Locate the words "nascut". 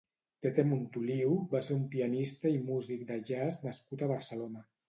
3.69-4.07